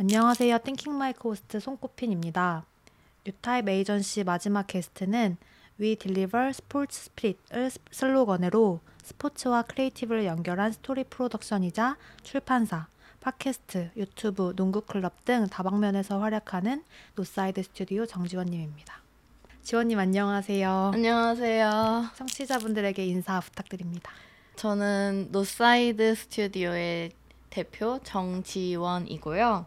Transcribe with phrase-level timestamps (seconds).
[0.00, 0.58] 안녕하세요.
[0.64, 2.64] 띵킹 마이크 호스트 손꾸피입니다.
[3.26, 5.36] 뉴타입 에이전시 마지막 게스트는
[5.78, 12.88] We Deliver Sports Spirit을 슬로건으로 스포츠와 creative를 연결한 스토리 프로덕션이자 출판사,
[13.20, 16.82] 팟캐스트, 유튜브, 농구클럽 등 다방면에서 활약하는
[17.16, 19.00] 노사이드 스튜디오 정지원님입니다.
[19.62, 20.92] 지원님 안녕하세요.
[20.94, 22.12] 안녕하세요.
[22.16, 24.10] 청취자분들에게 인사 부탁드립니다.
[24.56, 27.12] 저는 노사이드 스튜디오의
[27.50, 29.66] 대표 정지원이고요.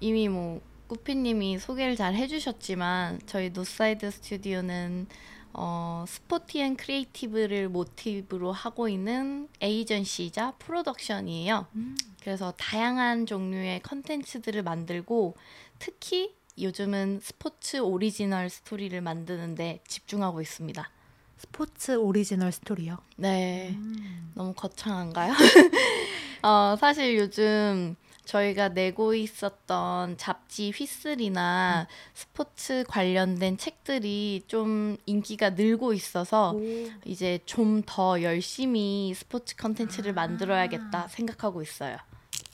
[0.00, 5.06] 이미 뭐 꾸피님이 소개를 잘 해주셨지만 저희 노사이드 스튜디오는
[5.54, 11.66] 어, sports and creative를 모티브로 하고 있는 에이전시이자 프로덕션이에요.
[11.76, 11.96] 음.
[12.20, 15.36] 그래서 다양한 종류의 컨텐츠들을 만들고
[15.78, 20.90] 특히 요즘은 스포츠 오리지널 스토리를 만드는데 집중하고 있습니다.
[21.36, 22.98] 스포츠 오리지널 스토리요?
[23.16, 23.70] 네.
[23.76, 24.32] 음.
[24.34, 25.34] 너무 거창한가요?
[26.42, 31.92] 어, 사실 요즘 저희가 내고 있었던 잡지 휘슬이나 음.
[32.14, 36.60] 스포츠 관련된 책들이 좀 인기가 늘고 있어서 오.
[37.04, 40.14] 이제 좀 더 열심히 스포츠 컨텐츠를 아.
[40.14, 41.98] 만들어야겠다 생각하고 있어요.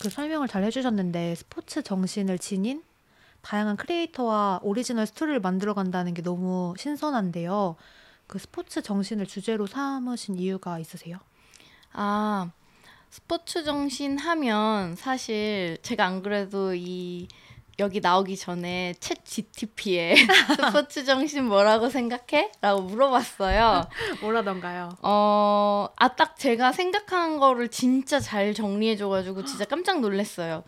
[0.01, 2.83] 그 설명을 잘 해주셨는데 스포츠 정신을 지닌
[3.43, 7.77] 다양한 크리에이터와 오리지널 스토리를 만들어 간다는 게 너무 신선한데요.
[8.27, 11.19] 그 스포츠 정신을 주제로 삼으신 이유가 있으세요?
[11.93, 12.51] 아,
[13.11, 17.27] 스포츠 정신 하면 사실 제가 안 그래도 이
[17.81, 20.15] 여기 나오기 전에 챗 GTP에
[20.71, 22.53] 스포츠 정신 뭐라고 생각해?
[22.61, 23.89] 라고 물어봤어요.
[24.21, 24.91] 뭐라던가요?
[25.03, 30.63] 어, 아, 딱 제가 생각한 거를 진짜 잘 정리해줘가지고 진짜 깜짝 놀랐어요.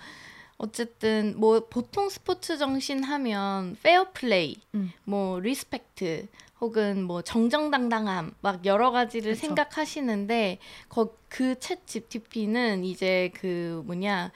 [0.57, 4.93] 어쨌든 뭐 보통 스포츠 정신 하면 페어 플레이, 음.
[5.05, 6.29] 뭐 respect,
[6.63, 9.49] 혹은 뭐 정정당당함 막 여러 가지를 그쵸.
[9.49, 10.59] 생각하시는데
[10.89, 14.31] 그챗 GTP는 이제 그 뭐냐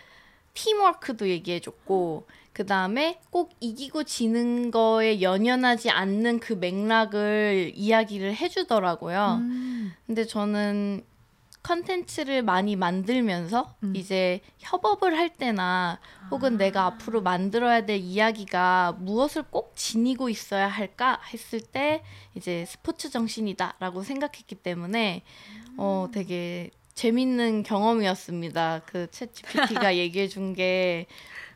[0.53, 9.39] 팀워크도 얘기해 줬고 그 다음에 꼭 이기고 지는 거에 연연하지 않는 그 맥락을 이야기를 해주더라고요.
[9.43, 9.93] 음.
[10.07, 11.05] 근데 저는
[11.67, 13.97] 컨텐츠를 많이 만들면서 음.
[13.97, 15.99] 이제 협업을 할 때나
[16.31, 16.59] 혹은 아.
[16.59, 22.05] 내가 앞으로 만들어야 될 이야기가 무엇을 꼭 지니고 있어야 할까 했을 때
[22.37, 25.25] 이제 스포츠 정신이다라고 생각했기 때문에
[25.71, 25.75] 음.
[25.79, 28.83] 어 되게 재밌는 경험이었습니다.
[28.87, 31.07] 그챗 GPT가 얘기해 준 게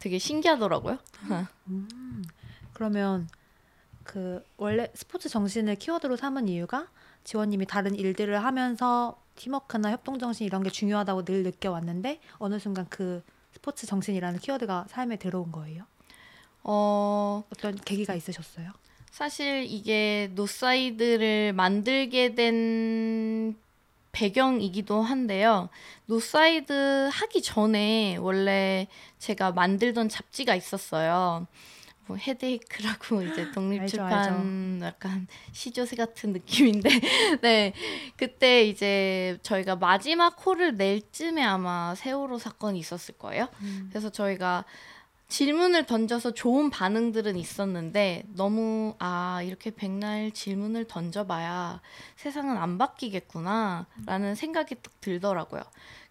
[0.00, 0.98] 되게 신기하더라고요.
[1.68, 2.24] 음.
[2.72, 3.28] 그러면
[4.02, 6.88] 그 원래 스포츠 정신을 키워드로 삼은 이유가
[7.22, 13.22] 지원님이 다른 일들을 하면서 팀워크나 협동 정신 이런 게 중요하다고 늘 느껴왔는데 어느 순간 그
[13.52, 15.84] 스포츠 정신이라는 키워드가 삶에 들어온 거예요?
[16.62, 18.70] 어 어떤 계기가 있으셨어요?
[19.10, 23.56] 사실 이게 노사이드를 만들게 된
[24.12, 25.70] 배경이기도 한데요.
[26.04, 31.46] 노사이드 하기 전에 원래 제가 만들던 잡지가 있었어요.
[32.10, 36.88] 뭐 헤드에이크라고 이제 독립출판 약간 시조새 같은 느낌인데
[37.40, 37.72] 네
[38.16, 43.46] 그때 이제 저희가 마지막 호를 낼 쯤에 아마 세월호 사건이 있었을 거예요.
[43.60, 43.86] 음.
[43.90, 44.64] 그래서 저희가
[45.28, 51.80] 질문을 던져서 좋은 반응들은 있었는데 너무 아 이렇게 백날 질문을 던져봐야
[52.16, 55.62] 세상은 안 바뀌겠구나라는 생각이 딱 들더라고요.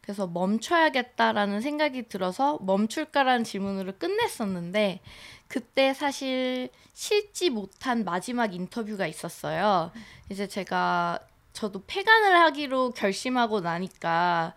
[0.09, 5.01] 그래서 멈춰야겠다라는 생각이 들어서 멈출까라는 질문으로 끝냈었는데
[5.49, 9.91] 그때 사실 실지 못한 마지막 인터뷰가 있었어요.
[10.29, 11.19] 이제 제가
[11.53, 14.53] 저도 폐간을 하기로 결심하고 나니까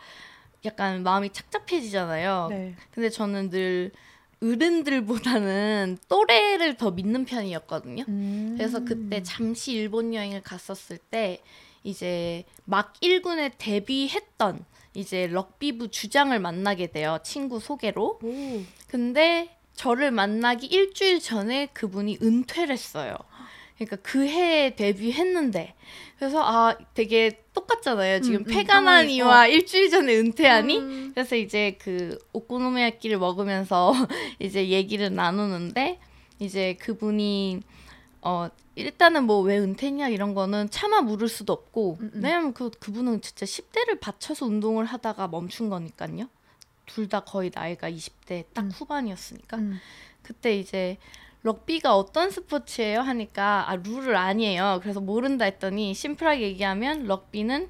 [0.64, 2.46] 약간 마음이 착잡해지잖아요.
[2.50, 2.74] 네.
[2.92, 3.90] 근데 저는 늘
[4.42, 8.04] 어른들보다는 또래를 더 믿는 편이었거든요.
[8.08, 8.54] 음.
[8.58, 11.42] 그래서 그때 잠시 일본 여행을 갔었을 때
[11.84, 14.64] 이제 막 1군에 데뷔했던
[14.94, 17.18] 이제 럭비부 주장을 만나게 돼요.
[17.22, 18.18] 친구 소개로.
[18.22, 18.62] 오.
[18.88, 23.16] 근데 저를 만나기 일주일 전에 그분이 은퇴를 했어요.
[23.76, 25.74] 그러니까 그 해에 데뷔했는데
[26.18, 28.20] 그래서 아 되게 똑같잖아요.
[28.20, 29.46] 지금 음, 음 페가나니와 어.
[29.48, 31.10] 일주일 전에 은퇴하니 음.
[31.14, 33.92] 그래서 이제 그 오코노미야끼를 먹으면서
[34.38, 35.98] 이제 얘기를 나누는데
[36.38, 37.60] 이제 그분이
[38.22, 42.20] 어 일단은 뭐 왜 은퇴냐 이런 거는 차마 물을 수도 없고 음, 음.
[42.22, 46.28] 왜냐면 그 그분은 진짜 10대를 바쳐서 운동을 하다가 멈춘 거니까요.
[46.86, 48.70] 둘 다 거의 나이가 20대 딱 음.
[48.70, 49.78] 후반이었으니까 음.
[50.22, 50.98] 그때 이제
[51.42, 54.78] 럭비가 어떤 스포츠예요 하니까 아 룰을 아냬요.
[54.82, 57.68] 그래서 모른다 했더니 심플하게 얘기하면 럭비는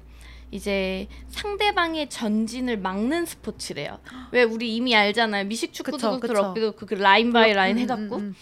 [0.51, 3.99] 이제 상대방의 전진을 막는 스포츠래요.
[4.31, 5.45] 왜 우리 이미 알잖아요.
[5.45, 6.41] 미식축구도 그렇고.
[6.41, 8.15] 럭비도 그, 그 line by line 음, 해갖고.
[8.17, 8.35] 음, 음.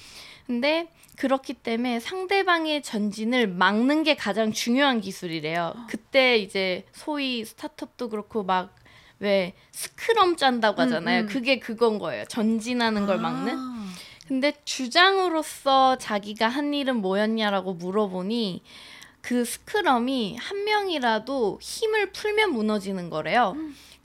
[0.46, 5.74] 근데 그렇기 때문에 상대방의 전진을 막는 게 가장 중요한 기술이래요.
[5.88, 8.76] 그때 이제 소위 스타트업도 그렇고 막
[9.22, 11.22] 왜 스크럼 짠다고 음, 하잖아요.
[11.22, 11.28] 음.
[11.28, 12.26] 그게 그건 거예요.
[12.26, 13.56] 전진하는 걸 막는.
[13.56, 13.88] 아.
[14.28, 18.64] 근데 주장으로서 자기가 한 일은 뭐였냐라고 물어보니
[19.22, 23.56] 그 스크럼이 한 명이라도 힘을 풀면 무너지는 거래요.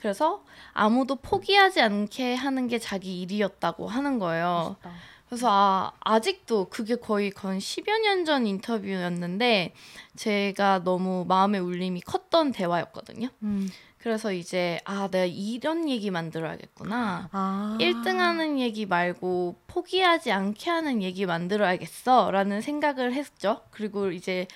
[0.01, 4.77] 그래서 아무도 포기하지 않게 하는 게 자기 일이었다고 하는 거예요.
[4.83, 4.93] 멋있다.
[5.29, 9.73] 그래서 아, 아직도 그게 거의 건 10여 년 전 인터뷰였는데
[10.17, 13.29] 제가 너무 마음의 울림이 컸던 대화였거든요.
[13.43, 13.69] 음.
[14.07, 17.29] 그래서 이제 아, 내가 이런 얘기 만들어야겠구나.
[17.33, 17.77] 아.
[17.81, 23.63] 1등 하는 얘기 말고 포기하지 않게 하는 얘기 만들어야겠어 라는 생각을 했죠.
[23.73, 24.47] 그리고 이제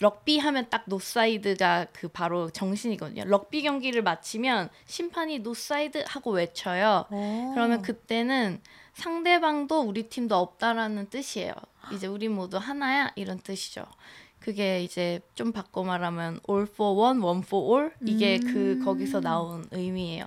[0.00, 3.24] 럭비 하면 딱 노사이드가 그 바로 정신이거든요.
[3.26, 7.04] 럭비 경기를 마치면 심판이 노사이드 하고 외쳐요.
[7.10, 7.50] 어.
[7.52, 8.62] 그러면 그때는
[8.94, 11.52] 상대방도 우리 팀도 없다라는 뜻이에요.
[11.92, 13.84] 이제 우리 모두 하나야 이런 뜻이죠.
[14.40, 18.84] 그게 이제 좀 바꿔 말하면 all for one, one for all 이게 그 음.
[18.84, 20.26] 거기서 나온 의미예요.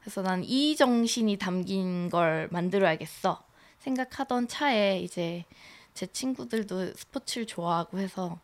[0.00, 3.42] 그래서 난 이 정신이 담긴 걸 만들어야겠어
[3.80, 5.44] 생각하던 차에 이제
[5.94, 8.38] 제 친구들도 스포츠를 좋아하고 해서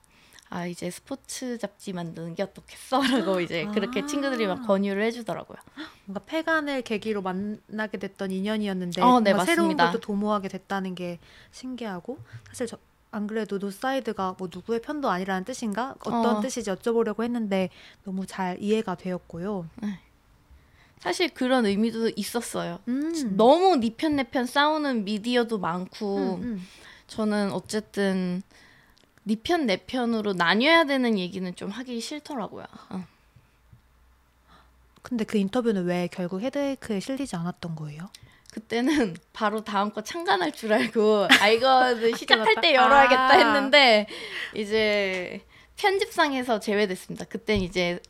[0.49, 4.07] 아 이제 스포츠 잡지 만드는 게 어떻겠어라고 이제 그렇게 아.
[4.07, 5.57] 친구들이 막 권유를 해주더라고요.
[6.05, 9.77] 뭔가 폐간을 계기로 만나게 됐던 인연이었는데 어, 네, 뭔가 새로운.
[9.77, 11.19] 것도 도모하게 됐다는 게
[11.51, 12.19] 신기하고
[12.49, 12.79] 사실 저,
[13.11, 16.41] 안 그래도 노사이드가 뭐 누구의 편도 아니라는 뜻인가 어떤 어.
[16.41, 17.71] 뜻인지 여쭤보려고 했는데
[18.05, 19.69] 너무 잘 이해가 되었고요.
[20.99, 22.81] 사실 그런 의미도 있었어요.
[22.89, 23.37] 음.
[23.37, 26.63] 너무 네편내 편 싸우는 미디어도 많고 음, 음.
[27.07, 28.43] 저는 어쨌든
[29.23, 32.65] 네편내 편으로 나뉘어야 되는 얘기는 좀 하기 싫더라고요.
[32.91, 33.05] 어.
[35.03, 38.09] 근데 그 인터뷰는 왜 결국 헤드에이크에 실리지 않았던 거예요?
[38.57, 42.75] 그때는 바로 다음 거 참관할 줄 알고 아 이거는 시작할 때.
[42.75, 43.37] 열어야겠다 아.
[43.37, 44.07] 했는데
[44.55, 45.43] 이제
[45.77, 47.27] 편집상에서 제외됐습니다.
[47.27, 48.01] 그땐 이제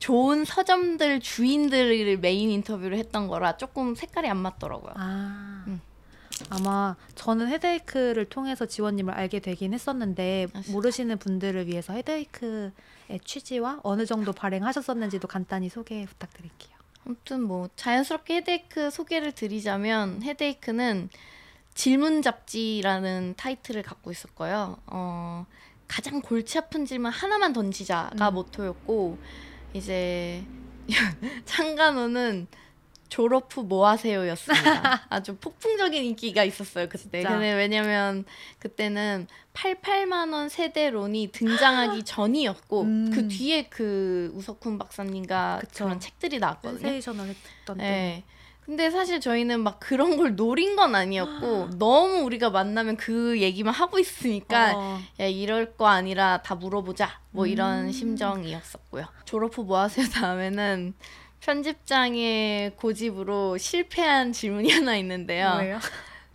[0.00, 4.92] 좋은 서점들 주인들을 메인 인터뷰를 했던 거라 조금 색깔이 안 맞더라고요.
[4.96, 5.64] 아.
[5.68, 5.80] 음.
[6.50, 10.62] 아마 저는 헤드에이크를 통해서 지원님을 알게 되긴 했었는데 아?
[10.72, 12.72] 모르시는 분들을 위해서 헤드에이크의
[13.24, 16.71] 취지와 어느 정도 발행하셨었는지도 간단히 소개 부탁드릴게요.
[17.04, 21.08] 아무튼 뭐 자연스럽게 헤드에이크 소개를 드리자면 헤드에이크는
[21.74, 24.78] 질문 잡지라는 타이틀을 갖고 있었고요.
[24.86, 25.46] 어,
[25.88, 28.34] 가장 골치 아픈 질문 하나만 던지자가 음.
[28.34, 29.18] 모토였고
[29.74, 30.44] 이제
[31.44, 32.46] 창간호는
[33.12, 35.02] 졸업 후 뭐 하세요였습니다.
[35.10, 37.20] 아주 폭풍적인 인기가 있었어요 그때.
[37.20, 37.28] 진짜.
[37.28, 38.24] 근데 왜냐면
[38.58, 43.10] 그때는 88만 원 세대론이 등장하기 전이었고 음.
[43.12, 45.84] 그 뒤에 그 우석훈 박사님과 그쵸.
[45.84, 46.80] 그런 책들이 나왔거든요.
[46.80, 47.82] 센세이셔널 했던 때.
[47.84, 48.24] 네.
[48.64, 53.98] 근데 사실 저희는 막 그런 걸 노린 건 아니었고 너무 우리가 만나면 그 얘기만 하고
[53.98, 57.92] 있으니까 어, 야 이럴 거 아니라 다 물어보자 뭐 이런 음.
[57.92, 59.04] 심정이었었고요.
[59.26, 60.94] 졸업 후 뭐 하세요 다음에는
[61.42, 65.50] 편집장의 고집으로 실패한 질문이 하나 있는데요.
[65.54, 65.78] 뭐예요?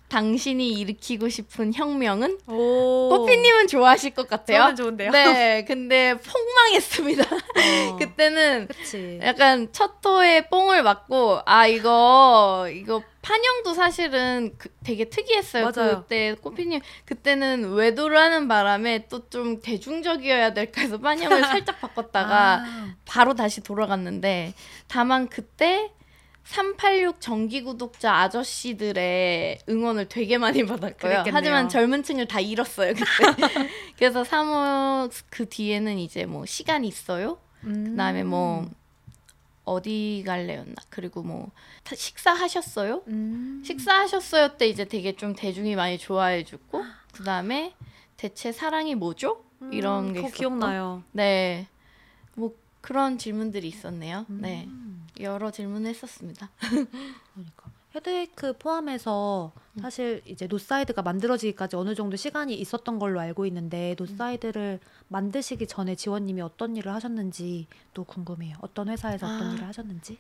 [0.09, 2.39] 당신이 일으키고 싶은 혁명은?
[2.47, 3.09] 오.
[3.09, 4.59] 뽀삐님은 좋아하실 것 같아요.
[4.61, 5.11] 저는 좋은데요.
[5.11, 7.23] 네, 근데 폭망했습니다.
[7.25, 9.19] 어, 그때는 그치.
[9.21, 15.71] 약간 첫 토에 뽕을 맞고 아 이거 이거 판형도 사실은 그, 되게 특이했어요.
[15.75, 16.01] 맞아요.
[16.01, 22.95] 그때 꼬피님 그때는 외도를 하는 바람에 또 좀 대중적이어야 될까 해서 판형을 살짝 바꿨다가 아,
[23.05, 24.53] 바로 다시 돌아갔는데
[24.87, 25.91] 다만 그때
[26.47, 30.95] 386 정기 구독자 아저씨들의 응원을 되게 많이 받았고요.
[30.97, 31.33] 그랬겠네요.
[31.33, 33.05] 하지만 젊은 층을 다 잃었어요 그때.
[33.97, 37.37] 그래서 3호 그 뒤에는 이제 뭐 시간 있어요.
[37.65, 37.91] 음.
[37.91, 38.69] 그다음에 뭐
[39.65, 41.51] 어디 갈래였나 그리고 뭐
[41.83, 43.03] 타- 식사하셨어요?
[43.07, 43.61] 음.
[43.65, 47.73] 식사하셨어요 때 이제 되게 좀 대중이 많이 좋아해주고 그 다음에
[48.15, 49.43] 대체 사랑이 뭐죠?
[49.71, 50.37] 이런 게 있었고.
[50.37, 51.03] 기억나요.
[51.11, 51.67] 네,
[52.35, 54.25] 뭐 그런 질문들이 있었네요.
[54.29, 54.39] 음.
[54.41, 54.67] 네,
[55.21, 56.49] 여러 질문을 했었습니다.
[57.33, 64.79] 그러니까 헤드에이크 포함해서 사실 이제 노사이드가 만들어지기까지 어느 정도 시간이 있었던 걸로 알고 있는데 노사이드를
[65.07, 68.57] 만드시기 전에 지원님이 어떤 일을 하셨는지 또 궁금해요.
[68.61, 69.53] 어떤 회사에서 어떤 아.
[69.53, 70.17] 일을 하셨는지.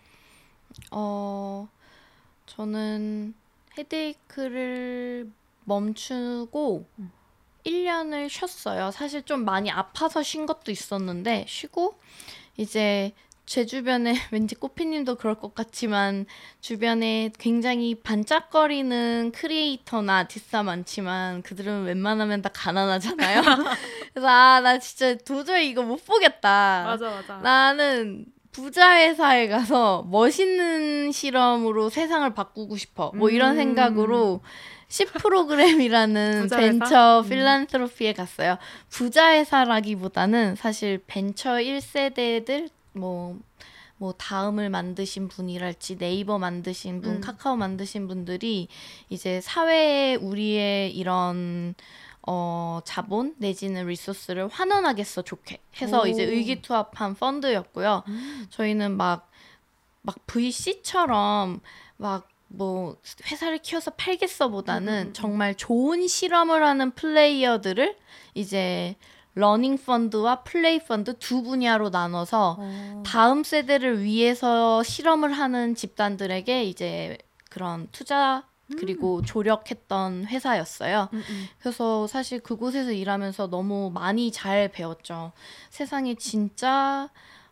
[0.91, 1.67] 어,
[2.45, 3.33] 저는
[3.77, 5.29] 헤드에이크를
[5.65, 7.11] 멈추고 음.
[7.65, 8.91] 1년을 쉬었어요.
[8.91, 11.99] 사실 좀 많이 아파서 쉰 것도 있었는데 쉬고
[12.55, 13.13] 이제
[13.47, 16.25] 제 주변에 왠지 꼬피님도 그럴 것 같지만
[16.61, 23.41] 주변에 굉장히 반짝거리는 크리에이터나 아티스트가 많지만 그들은 웬만하면 다 가난하잖아요.
[24.13, 26.83] 그래서 아 나 진짜 도저히 이거 못 보겠다.
[26.85, 27.39] 맞아.
[27.41, 33.11] 나는 부자 회사에 가서 멋있는 실험으로 세상을 바꾸고 싶어.
[33.15, 33.55] 뭐 이런 음.
[33.57, 34.41] 생각으로
[34.89, 36.67] 10 프로그램이라는 부자 회사?
[36.69, 37.29] 벤처 음.
[37.29, 38.57] 필란트로피에 갔어요.
[38.89, 43.37] 부자 회사라기보다는 사실 벤처 1세대들 뭐,
[43.97, 47.21] 뭐 다음을 만드신 분이랄지 네이버 만드신 분, 음.
[47.21, 48.67] 카카오 만드신 분들이
[49.09, 51.75] 이제 사회에 우리의 이런
[52.21, 56.07] 어, 자본 내지는 리소스를 환원하게 써 좋게 해서 오.
[56.07, 58.03] 이제 의기투합한 펀드였고요.
[58.07, 58.47] 음.
[58.49, 59.29] 저희는 막,
[60.01, 61.61] 막 VC처럼
[61.97, 62.97] 막 뭐
[63.29, 65.13] 회사를 키워서 팔겠어 보다는 음, 음, 음.
[65.13, 67.95] 정말 좋은 실험을 하는 플레이어들을
[68.33, 68.95] 이제
[69.37, 73.03] learning fund와 play fund 두 분야로 나눠서 어.
[73.05, 77.17] 다음 세대를 위해서 실험을 하는 집단들에게 이제
[77.49, 78.43] 그런 투자
[78.77, 81.09] 그리고 조력했던 회사였어요.
[81.13, 81.45] 음, 음.
[81.59, 85.31] 그래서 사실 그곳에서 일하면서 너무 많이 잘 배웠죠.
[85.69, 87.09] 세상에 진짜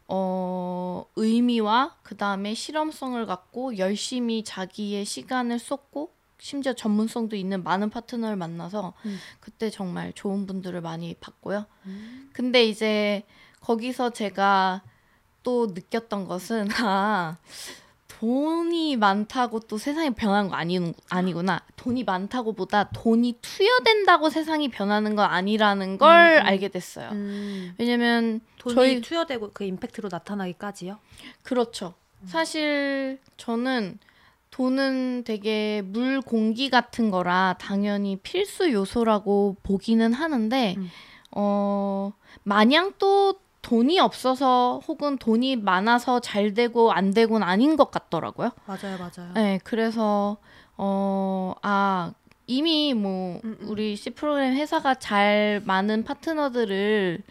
[0.07, 6.14] 어, 의미와 그 다음에 실험성을 갖고 열심히 자기의 시간을 쏟고
[6.45, 9.17] 심지어 전문성도 있는 많은 파트너를 만나서 음.
[9.39, 11.65] 그때 정말 좋은 분들을 많이 봤고요.
[11.87, 12.29] 음.
[12.33, 13.23] 근데 이제
[13.61, 14.83] 거기서 제가
[15.41, 17.37] 또 느꼈던 것은 아
[18.07, 21.61] 돈이 많다고 또 세상이 변하는 거 아니, 아니구나.
[21.77, 26.45] 돈이 많다고보다 돈이 투여된다고 세상이 변하는 건 아니라는 걸 음, 음.
[26.45, 27.09] 알게 됐어요.
[27.09, 27.73] 음.
[27.79, 30.99] 왜냐면 돈이 저희- 투여되고 그 임팩트로 나타나기까지요?
[31.41, 31.95] 그렇죠.
[32.27, 33.97] 사실 저는
[34.55, 40.89] 돈은 되게 물 공기 같은 거라 당연히 필수 요소라고 보기는 하는데 음.
[41.31, 48.51] 어 마냥 또 돈이 없어서 혹은 돈이 많아서 잘 되고 안 되고는 아닌 것 같더라고요.
[48.65, 49.33] 맞아요, 맞아요.
[49.33, 50.37] 네, 그래서
[50.77, 52.13] 어아
[52.47, 53.67] 이미 뭐 음, 음.
[53.67, 57.21] 우리 C 프로그램 회사가 잘 많은 파트너들을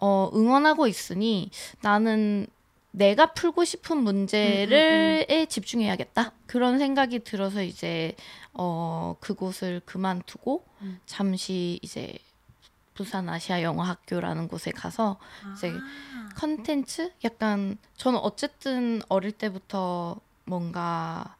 [0.00, 2.46] 어 응원하고 있으니 나는
[2.90, 6.32] 내가 풀고 싶은 문제를 에 집중해야겠다.
[6.46, 8.14] 그런 생각이 들어서 이제
[8.52, 10.98] 어 그곳을 그만두고 음.
[11.06, 12.18] 잠시 이제
[12.94, 15.18] 부산 아시아 영어 학교라는 곳에 가서
[15.56, 15.72] 이제
[16.36, 17.12] 컨텐츠?
[17.24, 21.36] 약간 저는 어쨌든 어릴 때부터 뭔가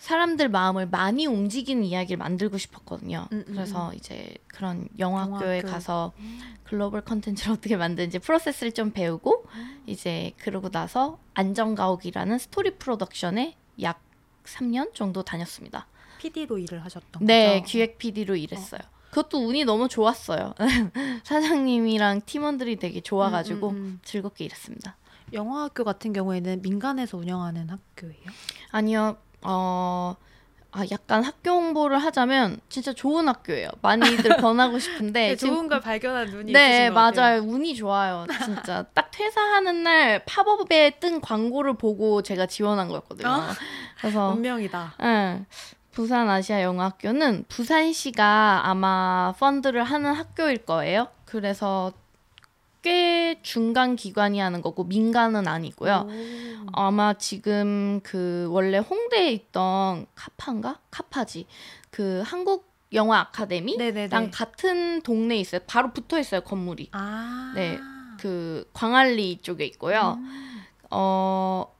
[0.00, 3.28] 사람들 마음을 많이 움직이는 이야기를 만들고 싶었거든요.
[3.32, 5.68] 음, 음, 그래서 이제 그런 영화 학교에 영화학교.
[5.68, 6.12] 가서
[6.64, 9.44] 글로벌 컨텐츠를 어떻게 만드는지 프로세스를 좀 배우고
[9.86, 14.00] 이제 그러고 나서 안전가옥이라는 스토리 프로덕션에 약
[14.44, 15.86] 3년 정도 다녔습니다.
[16.18, 17.70] PD로 일을 하셨던 네, 거죠?
[17.70, 18.80] 기획 PD로 일했어요.
[19.10, 20.54] 그것도 운이 너무 좋았어요.
[21.24, 24.00] 사장님이랑 팀원들이 되게 좋아가지고 음, 음, 음.
[24.02, 24.96] 즐겁게 일했습니다.
[25.34, 28.24] 영어학교 같은 경우에는 민간에서 운영하는 학교예요?
[28.70, 30.16] 아니요, 어,
[30.72, 33.68] 아, 약간 학교 홍보를 하자면 진짜 좋은 학교예요.
[33.82, 37.42] 많이들 권하고 싶은데 지금 걸 발견한 눈이 네, 맞아요.
[37.42, 38.26] 운이 좋아요.
[38.44, 43.28] 진짜 딱 퇴사하는 날 팝업에 뜬 광고를 보고 제가 지원한 거였거든요.
[43.28, 43.50] 아.
[43.98, 44.94] 그래서 운명이다.
[45.02, 45.46] 응.
[45.90, 51.08] 부산 아시아 영어학교는 부산시가 아마 펀드를 하는 학교일 거예요.
[51.24, 51.92] 그래서
[52.82, 56.06] 꽤 중간 기관이 하는 거고 민간은 아니고요.
[56.08, 56.66] 오.
[56.72, 60.80] 아마 지금 그 원래 홍대에 있던 카파인가?
[60.90, 61.46] 카파지.
[61.90, 64.30] 그 한국 영화 아카데미랑 네네네.
[64.30, 65.60] 같은 동네에 있어요.
[65.66, 66.88] 바로 붙어 있어요, 건물이.
[66.92, 67.52] 아.
[67.54, 67.78] 네.
[68.18, 70.16] 그 광안리 쪽에 있고요.
[70.18, 70.62] 음.
[70.90, 71.72] 어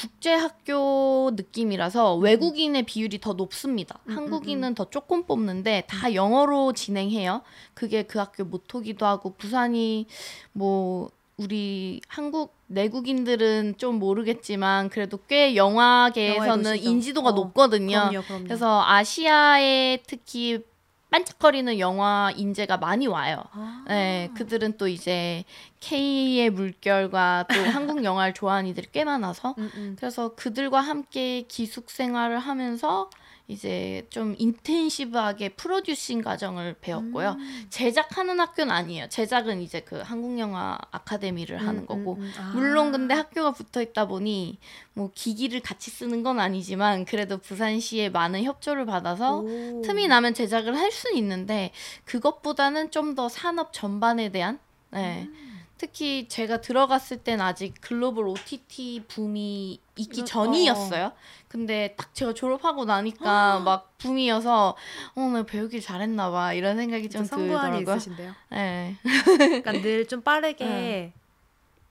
[0.00, 3.98] 국제학교 느낌이라서 외국인의 비율이 더 높습니다.
[4.06, 7.42] 음, 한국인은 더 조금 뽑는데 다 영어로 진행해요.
[7.74, 10.06] 그게 그 학교 모토기도 하고 부산이
[10.52, 16.78] 뭐 우리 한국 내국인들은 좀 모르겠지만 그래도 꽤 영화계에서는.
[16.78, 18.08] 인지도가 어, 높거든요.
[18.08, 18.44] 그럼요, 그럼요.
[18.44, 20.62] 그래서 아시아에 특히
[21.10, 23.42] 반짝거리는 영화 인재가 많이 와요.
[23.52, 23.84] 아.
[23.88, 25.44] 네, 그들은 또 이제
[25.80, 27.54] K의 물결과 또
[27.98, 29.96] 한국 영화를 좋아하는 이들이 꽤 많아서 음, 음.
[29.98, 33.10] 그래서 그들과 함께 기숙 생활을 하면서
[33.50, 37.36] 이제 좀 인텐시브하게 프로듀싱 과정을 배웠고요.
[37.38, 37.66] 음.
[37.68, 39.08] 제작하는 학교는 아니에요.
[39.08, 42.32] 제작은 이제 그 한국 영화 아카데미를 하는 음, 거고 음, 음.
[42.38, 42.52] 아.
[42.54, 44.58] 물론 근데 학교가 붙어 있다 보니
[44.94, 49.82] 뭐 기기를 같이 쓰는 건 아니지만 그래도 부산시의 많은 협조를 받아서 오.
[49.84, 51.72] 틈이 나면 제작을 할 수는 있는데
[52.04, 54.60] 그것보다는 좀 더 산업 전반에 대한
[54.92, 55.22] 네.
[55.28, 55.58] 음.
[55.78, 61.10] 특히 제가 들어갔을 땐 아직 글로벌 OTT 붐이 있기 이거- 전이었어요.
[61.54, 64.76] 근데 딱 제가 졸업하고 나니까 막 붐이어서
[65.16, 67.80] 어, 나 배우길 잘했나 봐 이런 생각이 좀 들더라고요.
[67.96, 68.32] 있으신데요.
[68.50, 68.96] 네.
[69.02, 71.12] 그러니까 늘 좀 빠르게 네.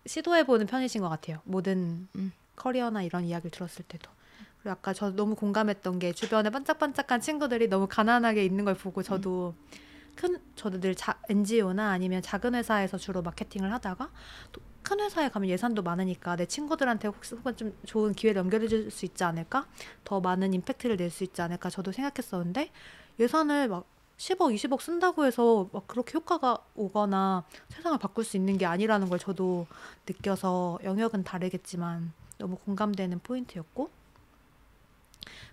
[0.06, 1.42] 시도해보는 편이신 것 같아요.
[1.44, 2.32] 모든 음.
[2.56, 4.10] 커리어나 이런 이야기를 들었을 때도.
[4.62, 9.56] 그리고 아까 저 너무 공감했던 게 주변에 반짝반짝한 친구들이 너무 가난하게 있는 걸 보고 저도
[10.16, 14.10] 큰 저도 늘 자, NGO나 아니면 작은 회사에서 주로 마케팅을 하다가
[14.54, 18.92] 또 큰 회사에 가면 예산도 많으니까 내 친구들한테 혹시 혹은 좀 좋은 기회를 연결해 줄
[18.92, 19.68] 수 있지 않을까?
[20.04, 21.70] 더 많은 임팩트를 낼 수 있지 않을까?
[21.70, 22.72] 저도 생각했었는데
[23.20, 23.86] 예산을 막
[24.18, 29.18] 10억, 20억 쓴다고 해서 막 그렇게 효과가 오거나 세상을 바꿀 수 있는 게 아니라는 걸
[29.20, 29.66] 저도
[30.08, 33.90] 느껴서 영역은 다르겠지만 너무 공감되는 포인트였고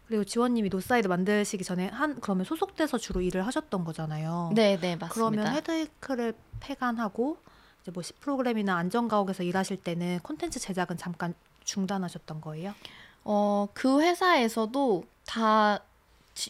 [0.09, 4.53] 그리고 지원님이 노사이드 만드시기 전에 한 그러면 소속돼서 주로 일을 하셨던 거잖아요.
[4.55, 5.09] 네, 네, 맞습니다.
[5.09, 7.39] 그러면 헤드에이크를 폐간하고
[7.87, 12.75] 이제 뭐 프로그램이나 안전가옥에서 일하실 때는 콘텐츠 제작은 잠깐 중단하셨던 거예요?
[13.23, 15.86] 어, 그 회사에서도 다 지-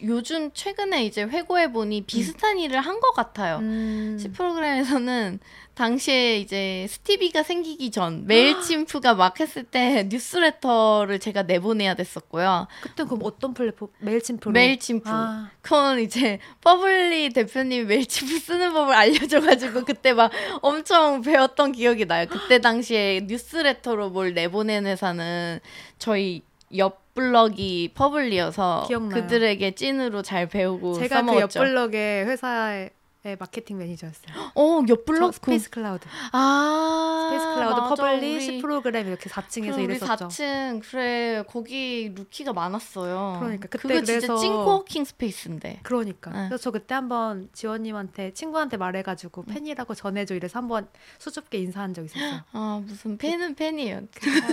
[0.03, 3.59] 요즘 최근에 이제 회고해 보니 비슷한 일을 한 것 같아요.
[3.59, 4.17] 음.
[4.21, 5.39] C 프로그램에서는
[5.75, 12.67] 당시에 이제 스티비가 생기기 전 Mailchimp가 막 했을 때 뉴스레터를 제가 내보내야 됐었고요.
[12.83, 14.53] 그때 그럼 어떤 플랫폼 Mailchimp로?
[14.53, 15.09] Mailchimp.
[15.09, 22.27] 아, 그건 이제 퍼블리 대표님이 Mailchimp 쓰는 법을 알려줘가지고 그때 막 엄청 배웠던 기억이 나요.
[22.29, 25.61] 그때 당시에 뉴스레터로 뭘 내보낸 회사는
[25.99, 26.43] 저희
[26.77, 29.23] 옆 블럭이 퍼블리여서 기억나요.
[29.23, 31.59] 그들에게 찐으로 잘 배우고 제가 그 써먹었죠.
[31.61, 32.89] 옆블럭의 회사
[33.27, 34.27] 의 마케팅 매니저였어요.
[34.55, 36.07] 어, 옆저 블럭 스페이스 클라우드.
[36.31, 40.29] 아 스페이스 클라우드 맞아, 퍼블리 우리- 프로그램 이렇게 4층에서 그럼 우리 일했었죠.
[40.29, 43.39] 4층 그래 거기 루키가 많았어요.
[43.41, 45.81] 그러니까 그때 그거 진짜 그래서- 찐 coworking space인데.
[45.83, 46.31] 그러니까.
[46.31, 46.49] 네.
[46.49, 49.53] 그래서 저 그때 한번 지원님한테 친구한테 말해가지고 음.
[49.53, 50.87] 팬이라고 전해줘 이래서 한번
[51.19, 52.41] 수줍게 인사한 적 있었어요.
[52.53, 53.97] 아 무슨 팬은 팬이에요.
[53.97, 54.09] 한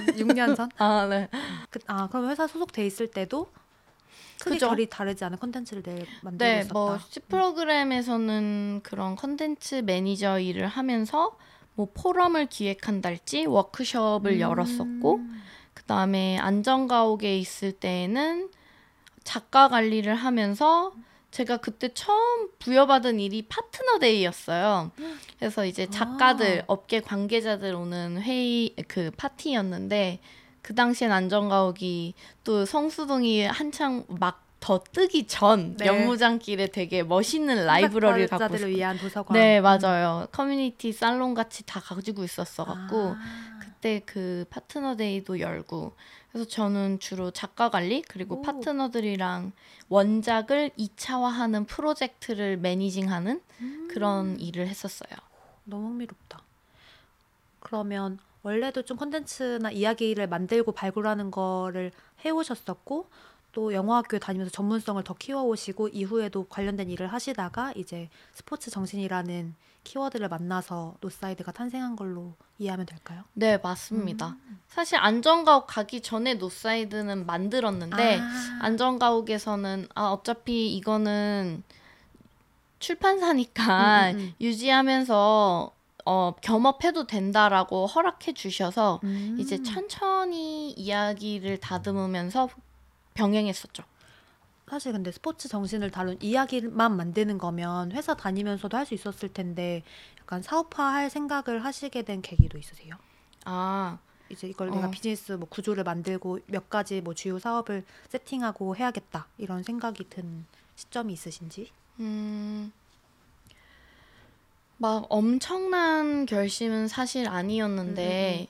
[0.08, 0.70] 6년 전?
[0.80, 1.30] 아 네.
[1.70, 3.48] 그, 아 그럼 회사 소속돼 있을 때도
[4.40, 4.70] 크게 그죠.
[4.70, 6.74] 결이 다르지 않은 콘텐츠를 내 만들고 네, 있었다.
[6.74, 11.38] 뭐 C 프로그램에서는 그런 컨텐츠 매니저 일을 하면서
[11.76, 14.40] 뭐 포럼을 기획한달지 워크숍을 음.
[14.40, 15.20] 열었었고
[15.74, 18.50] 그 다음에 안전가옥에 있을 때에는
[19.24, 20.94] 작가 관리를 하면서
[21.32, 24.92] 제가 그때 처음 부여받은 일이 partner day였어요.
[25.40, 26.64] 그래서 이제 작가들, 아.
[26.68, 30.20] 업계 관계자들 오는 회의 그 파티였는데
[30.64, 35.88] 그 당시엔 안전가옥이 또 성수동이 한창 막 더 뜨기 전 네.
[35.88, 39.38] 연무장길에 되게 멋있는 라이브러리를 갖고 있었 위한 도서관.
[39.38, 40.26] 네, 맞아요.
[40.32, 45.98] 커뮤니티 살롱 같이 다 가지고 있었어 갖고 아, 그때 그 partner day도 열고
[46.32, 48.42] 그래서 저는 주로 작가 관리 그리고 오.
[48.42, 49.52] 파트너들이랑
[49.90, 53.88] 원작을 2차화하는 프로젝트를 managing하는 음.
[53.92, 55.12] 그런 일을 했었어요.
[55.66, 56.42] 너무 흥미롭다.
[57.60, 61.92] 그러면 원래도 좀 콘텐츠나 이야기를 만들고 발굴하는 거를
[62.24, 63.10] 해오셨었고
[63.54, 70.96] 또 영화학교 다니면서 전문성을 더 키워오시고 이후에도 관련된 일을 하시다가 이제 스포츠 정신이라는 키워드를 만나서
[71.02, 73.24] 노사이드가 탄생한 걸로 이해하면 될까요?
[73.34, 74.38] 네, 맞습니다.
[74.68, 81.64] 사실 안전가옥 가기 전에 노사이드는 만들었는데 아, 안전가옥에서는 아 어차피 이거는
[82.80, 84.34] 출판사니까 음, 음, 음.
[84.42, 85.72] 유지하면서
[86.06, 89.38] 어, 겸업해도 된다라고 허락해 주셔서 음.
[89.40, 92.50] 이제 천천히 이야기를 다듬으면서
[93.14, 93.84] 병행했었죠.
[94.70, 99.84] 사실 근데 스포츠 정신을 다룬 이야기만 만드는 거면 회사 다니면서도 할 수 있었을 텐데
[100.22, 102.96] 약간 사업화할 생각을 하시게 된 계기도 있으세요?
[103.46, 104.90] 아, 이제 이걸 내가 어.
[104.90, 111.14] 비즈니스 뭐 구조를 만들고 몇 가지 뭐 주요 사업을 세팅하고 해야겠다 이런 생각이 든 시점이
[111.14, 111.72] 있으신지?
[112.00, 112.72] 음,
[114.84, 118.48] 막 엄청난 결심은 사실 아니었는데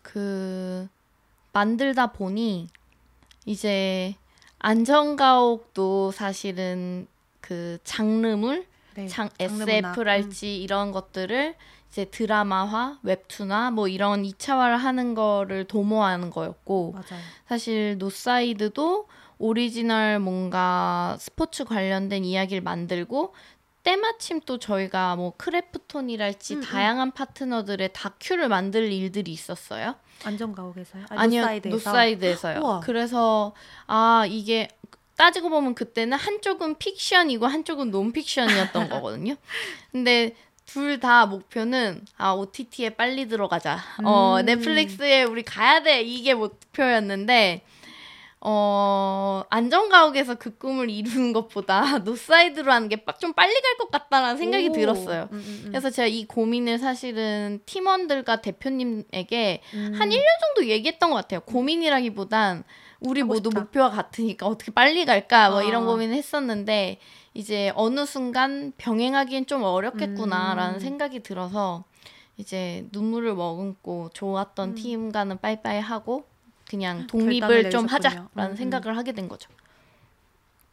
[0.00, 0.86] 그
[1.52, 2.68] 만들다 보니
[3.46, 4.14] 이제
[4.60, 7.08] 안전가옥도 사실은
[7.40, 8.64] 그 장르물
[8.94, 9.28] 네, 장.
[9.40, 11.56] SF랄지 이런 것들을
[11.90, 17.20] 이제 드라마화, 웹툰화 뭐 이런 2차화를 하는 거를 도모하는 거였고 맞아요.
[17.48, 23.34] 사실 노사이드도 오리지널 뭔가 스포츠 관련된 이야기를 만들고
[23.82, 26.62] 때마침 또 저희가 뭐 크래프톤이랄지 음, 음.
[26.62, 29.96] 다양한 파트너들의 다큐를 만들 일들이 있었어요.
[30.24, 31.06] 안전가옥에서요?
[31.10, 31.76] 아니, 아니요, 노사이드에서?
[31.90, 32.80] 노사이드에서요.
[32.84, 33.54] 그래서
[33.86, 34.68] 아 이게
[35.16, 39.34] 따지고 보면 그때는 한쪽은 픽션이고 한쪽은 논픽션이었던 거거든요.
[39.90, 43.78] 근데 둘 다 목표는 아 OTT에 빨리 들어가자.
[44.04, 44.46] 어 음.
[44.46, 47.62] 넷플릭스에 우리 가야 돼 이게 목표였는데
[48.44, 54.68] 어 안전가옥에서 그 꿈을 이루는 것보다 노사이드로 하는 게 좀 빨리 갈 것 같다라는 생각이
[54.68, 54.72] 오.
[54.72, 55.28] 들었어요.
[55.32, 55.68] 음, 음, 음.
[55.68, 59.92] 그래서 제가 이 고민을 사실은 팀원들과 대표님에게 음.
[59.96, 61.40] 한 1년 정도 얘기했던 것 같아요.
[61.40, 62.64] 고민이라기보단
[63.00, 63.60] 우리 모두 싶다.
[63.60, 65.62] 목표가 같으니까 어떻게 빨리 갈까 뭐 어.
[65.62, 66.98] 이런 고민을 했었는데
[67.34, 70.80] 이제 어느 순간 병행하기엔 좀 어렵겠구나라는 음.
[70.80, 71.84] 생각이 들어서
[72.36, 74.74] 이제 눈물을 머금고 좋았던 음.
[74.74, 76.24] 팀과는 빠이빠이 하고
[76.72, 77.08] 그냥 결단을
[77.40, 77.86] 독립을 좀.
[77.86, 78.56] 하자라는 음, 음.
[78.56, 79.50] 생각을 하게 된 거죠.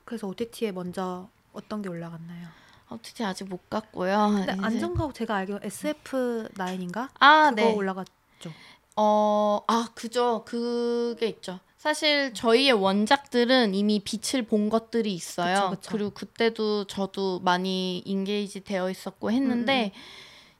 [0.06, 2.48] 그래서 OTT에 먼저 어떤 게 올라갔나요?
[2.88, 4.32] 어떻게 아직 못 갔고요.
[4.36, 7.10] 근데 이제- 안전가옥 제가 알기로 SF9인가?
[7.20, 7.74] 아, 그거 네.
[7.74, 8.08] 올라갔
[8.38, 8.52] 있죠.
[8.96, 10.44] 어, 아, 그죠.
[10.46, 11.60] 그게 있죠.
[11.78, 15.70] 사실 저희의 원작들은 이미 빛을 본 것들이 있어요.
[15.70, 15.92] 그쵸, 그쵸.
[15.92, 19.92] 그리고 그때도 저도 많이 인게이지 되어 있었고 했는데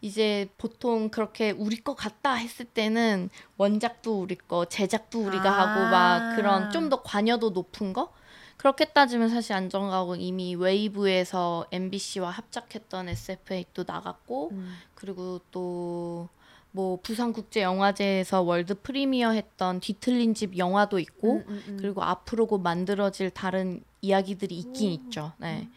[0.02, 5.68] 이제 보통 그렇게 우리 거 같다 했을 때는 원작도 우리 거, 제작도 우리가 아.
[5.68, 8.12] 하고 막 그런 좀 더 관여도 높은 거?
[8.58, 14.76] 그렇게 따지면 사실 안전가옥은 이미 웨이브에서 MBC와 합작했던 SF8도 나갔고 음.
[14.96, 16.30] 그리고 또
[16.72, 21.78] 뭐 부산국제영화제에서 world premiere 했던 뒤틀린 집 영화도 있고 음, 음, 음.
[21.80, 24.94] 그리고 앞으로 만들어질 다른 이야기들이 있긴 오.
[24.94, 25.34] 있죠.
[25.38, 25.68] 네.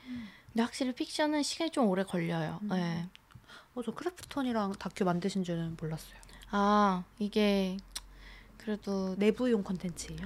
[0.53, 2.59] 근데 확실히 픽션은 시간이 좀 오래 걸려요.
[2.63, 2.69] 음.
[2.69, 3.07] 네.
[3.75, 6.15] 어, 저 크래프톤이랑 다큐 만드신 줄은 몰랐어요.
[6.51, 7.77] 아 이게
[8.59, 10.21] 그래도 내부용 컨텐츠예요.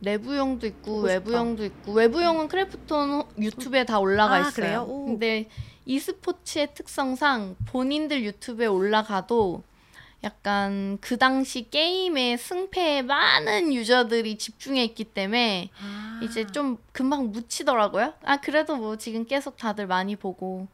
[0.00, 1.02] 내부용도 있고.
[1.02, 4.86] 외부용도 있고 외부용은 크래프톤 유튜브에 다 올라가 아, 있어요.
[4.86, 5.48] 근데
[5.86, 9.62] e스포츠의 특성상 본인들 유튜브에 올라가도
[10.22, 16.20] 약간 그 당시 게임의 승패에 많은 유저들이 집중해 있기 때문에 아.
[16.22, 18.14] 이제 좀 금방 묻히더라고요.
[18.24, 20.68] 아 그래도 뭐 지금 계속 다들 많이 보고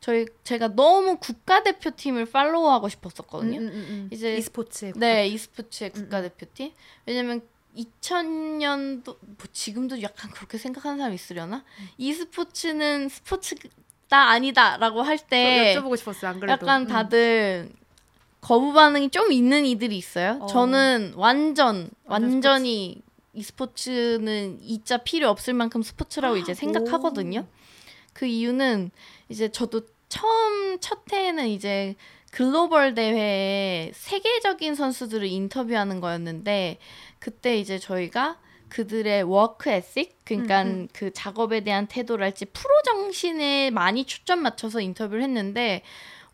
[0.00, 3.58] 저희 제가 너무 국가대표팀을 팔로우하고 싶었었거든요.
[3.58, 4.08] 음, 음, 음, 음.
[4.10, 6.02] 이제 e스포츠의 네, e스포츠의 음, 음.
[6.04, 6.72] 국가대표팀.
[7.06, 7.42] 왜냐면
[7.76, 11.56] 2000년도 뭐 지금도 약간 그렇게 생각하는 사람 있으려나?
[11.56, 11.88] 음.
[11.98, 16.30] e스포츠는 스포츠다 아니다라고 할때저 여쭤보고 싶었어요.
[16.30, 16.52] 안 그래도.
[16.52, 16.86] 약간 음.
[16.86, 17.70] 다들
[18.40, 20.38] 거부 반응이 좀 있는 이들이 있어요.
[20.40, 20.46] 어.
[20.46, 23.02] 저는 완전 완전 완전히
[23.34, 27.46] e스포츠는 이자 필요 없을 만큼 스포츠라고 이제 생각하거든요.
[28.20, 28.90] 그 이유는
[29.30, 31.94] 이제 저도 처음 첫 해에는 이제
[32.30, 36.76] 글로벌 대회에 세계적인 선수들을 인터뷰하는 거였는데
[37.18, 40.88] 그때 이제 저희가 그들의 work ethic 그러니까 음, 음.
[40.92, 45.82] 그 작업에 대한 태도랄지 프로 정신에 많이 초점 맞춰서 인터뷰를 했는데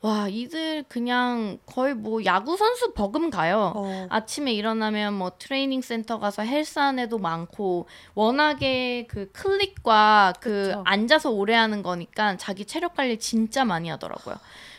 [0.07, 3.73] 와 이들 그냥 거의 뭐 야구 선수 버금가요.
[3.75, 10.83] 어, 아침에 일어나면 뭐 트레이닝 센터 가서 헬스하는 애도 많고 워낙에 그 클릭과 그 그쵸.
[10.87, 14.37] 앉아서 오래 하는 거니까 자기 체력 관리 진짜 많이 하더라고요.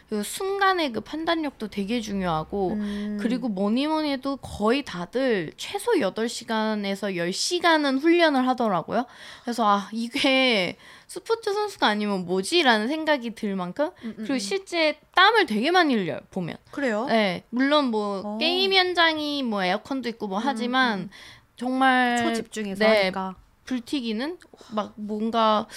[0.08, 3.18] 그 순간의 그 판단력도 되게 중요하고 음.
[3.20, 9.06] 그리고 뭐니 뭐니 해도 거의 다들 최소 8시간에서 10시간은 훈련을 하더라고요.
[9.44, 14.40] 그래서 아, 이게 스포츠 선수가 아니면 뭐지라는 생각이 들 만큼 음, 음, 그리고 음.
[14.40, 16.58] 실제 땀을 되게 많이 흘려요, 보면.
[16.72, 17.06] 그래요?
[17.06, 18.38] 네, 물론 뭐 어.
[18.38, 21.10] 게임 현장이 뭐 에어컨도 있고 뭐 음, 하지만 음.
[21.56, 23.00] 정말 초집중해서 네.
[23.04, 23.36] 하니까.
[23.66, 24.38] 불튀기는
[24.72, 25.68] 막 뭔가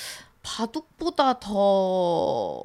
[0.43, 2.63] 바둑보다 더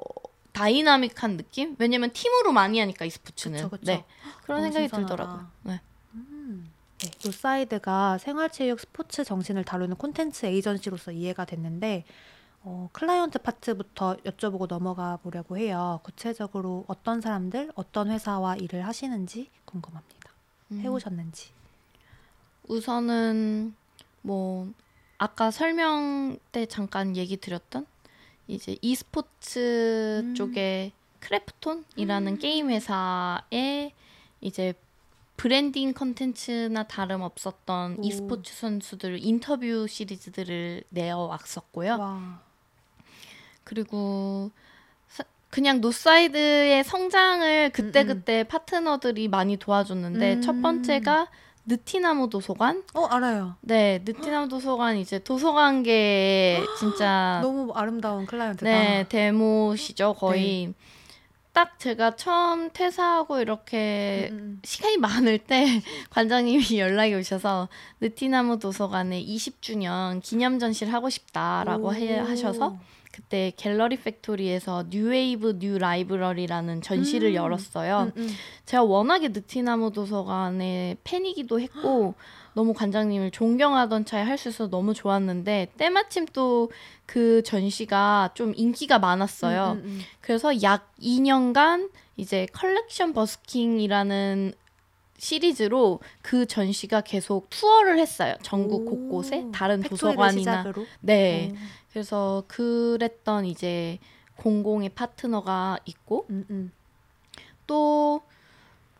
[0.52, 1.76] 다이나믹한 느낌?
[1.78, 3.58] 왜냐면 팀으로 많이 하니까 이 스포츠는.
[3.58, 3.84] 그쵸, 그쵸.
[3.86, 4.06] 네.
[4.44, 5.08] 그런 어, 생각이 신선하다.
[5.16, 5.48] 들더라고요.
[5.64, 5.82] 네.
[6.14, 6.72] 음.
[7.00, 12.06] 네, 노사이드가 생활체육 스포츠 정신을 다루는 콘텐츠 에이전시로서 이해가 됐는데
[12.68, 16.00] 어, 클라이언트 파트부터 여쭤보고 넘어가 보려고 해요.
[16.04, 20.32] 구체적으로 어떤 사람들, 어떤 회사와 일을 하시는지 궁금합니다.
[20.72, 20.80] 음.
[20.80, 21.52] 해오셨는지.
[22.68, 23.76] 우선은
[24.24, 24.68] 뭐
[25.20, 27.86] 아까 설명 때 잠깐 얘기 드렸던
[28.48, 30.34] 이제 e스포츠 음.
[30.34, 32.38] 쪽에 크래프톤이라는 음.
[32.40, 33.92] 게임 회사에
[34.42, 34.74] 이제
[35.38, 38.04] 브랜딩 컨텐츠나 다름 없었던 오.
[38.04, 41.98] e스포츠 선수들 인터뷰 시리즈들을 내어 왔었고요.
[41.98, 42.46] 와.
[43.66, 44.52] 그리고
[45.10, 50.42] 사- 그냥 노사이드의 성장을 그때그때 파트너들이 많이 도와줬는데 음.
[50.42, 51.28] 첫 번째가
[51.66, 52.84] 느티나무 도서관.
[52.94, 53.56] 어 알아요.
[53.62, 58.70] 네, 느티나무 도서관 이제 도서관계 진짜 너무 아름다운 클라이언트다.
[58.70, 58.74] 아.
[58.74, 60.74] 네 대모시죠 거의.
[61.54, 64.62] 딱 제가 처음 퇴사하고 이렇게 음, 음.
[64.66, 65.66] 시간이 많을 때
[66.12, 67.70] 관장님이 연락이 오셔서
[68.02, 72.26] 느티나무 도서관에 20주년 기념 전시를 하고 싶다라고 해, 오.
[72.26, 72.78] 하셔서
[73.16, 77.36] 그때 갤러리 팩토리에서 New Wave New Library라는 전시를 음.
[77.36, 78.12] 열었어요.
[78.18, 78.30] 음, 음.
[78.66, 82.16] 제가 워낙에 느티나무 도서관의 팬이기도 했고
[82.56, 86.70] 너무 관장님을 존경하던 차에 할 수 있어서 너무 좋았는데 때마침 또
[87.06, 89.74] 그 전시가 좀 인기가 많았어요.
[89.74, 90.00] 음, 음, 음.
[90.22, 94.54] 그래서 약 2년간 이제 컬렉션 버스킹이라는
[95.18, 98.36] 시리즈로 그 전시가 계속 투어를 했어요.
[98.42, 98.86] 전국 오.
[98.86, 100.74] 곳곳에 다른 도서관이나?
[101.00, 101.52] 네.
[101.54, 101.58] 어.
[101.96, 104.00] 그래서 그랬던 이제
[104.36, 106.72] 공공의 파트너가 있고 음, 음.
[107.68, 108.22] 또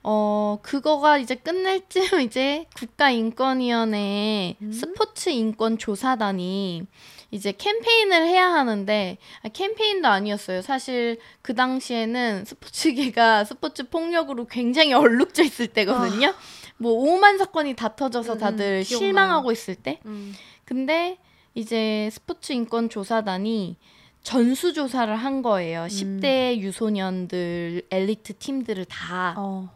[0.02, 4.72] 어, 그거가 이제 끝날 쯤 이제 국가인권위원회 음.
[4.72, 6.88] 스포츠 인권 조사단이
[7.32, 10.62] 이제 캠페인을 해야 하는데 아, 캠페인도 아니었어요.
[10.62, 16.34] 사실 그 당시에는 스포츠계가 스포츠 폭력으로 굉장히 얼룩져 있을 때거든요.
[16.78, 19.06] 뭐 5만 사건이 다 터져서 음, 음, 다들 기억나요.
[19.06, 20.00] 실망하고 있을 때.
[20.06, 20.34] 음.
[20.64, 21.18] 근데
[21.56, 23.78] 이제 스포츠 인권 조사단이
[24.22, 25.86] 전수 조사를 한 거예요.
[25.86, 29.70] 10대 유소년들 엘리트 팀들을 다 어.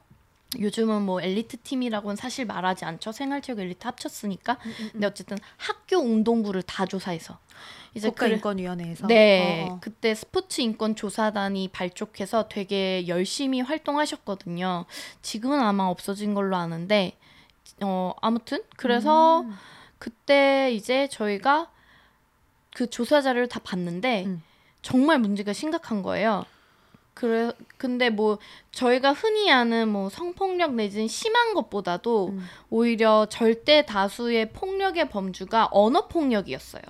[0.60, 3.12] 요즘은 뭐 엘리트 팀이라고는 사실 말하지 않죠.
[3.12, 4.58] 생활체육 엘리트 합쳤으니까.
[4.66, 7.38] 음, 근데 어쨌든 학교 운동부를 다 조사해서
[7.94, 9.80] 이제 국가인권위원회에서 네, 어, 어.
[9.80, 14.86] 그때 스포츠 인권 조사단이 발족해서 되게 열심히 활동하셨거든요.
[15.22, 17.18] 지금은 아마 없어진 걸로 아는데,
[17.82, 19.54] 어, 아무튼, 그래서 음.
[20.00, 21.70] 그때 이제 저희가
[22.74, 24.44] 그 조사 자료를 다 봤는데, 음.
[24.82, 26.46] 정말 문제가 심각한 거예요.
[27.14, 28.38] 그래, 근데 뭐,
[28.72, 32.48] 저희가 흔히 아는 뭐 성폭력 내지는 심한 것보다도 음.
[32.70, 36.82] 오히려 절대 다수의 폭력의 범주가 언어 폭력이었어요.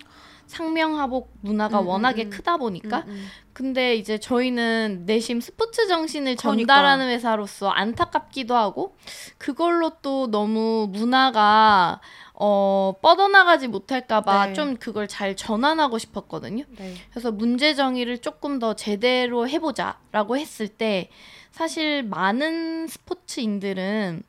[0.45, 2.29] 상명하복 문화가 음, 음, 워낙에 음.
[2.31, 2.99] 크다 보니까.
[3.07, 3.27] 음, 음.
[3.53, 6.65] 근데 이제 저희는 내심 스포츠 정신을 그러니까요.
[6.65, 8.95] 전달하는 회사로서 안타깝기도 하고
[9.37, 12.01] 그걸로 또 너무 문화가
[12.41, 14.53] 어 뻗어나가지 못할까봐 네.
[14.53, 16.63] 좀 그걸 잘 전환하고 싶었거든요.
[16.77, 16.95] 네.
[17.11, 21.09] 그래서 문제 정의를 조금 더 제대로 해보자라고 했을 때
[21.51, 24.23] 사실 많은 스포츠인들은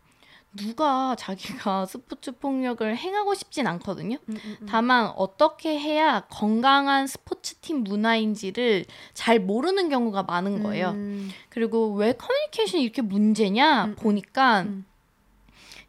[0.56, 4.16] 누가 자기가 스포츠 폭력을 행하고 싶진 않거든요.
[4.28, 4.66] 음, 음, 음.
[4.68, 10.90] 다만 어떻게 해야 건강한 스포츠 팀 문화인지를 잘 모르는 경우가 많은 거예요.
[10.90, 11.30] 음.
[11.48, 13.94] 그리고 왜 커뮤니케이션이 이렇게 문제냐 음, 음.
[13.94, 14.84] 보니까 음.